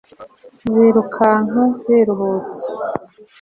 Birukanka 0.73 1.61
biruhutsa 1.85 2.65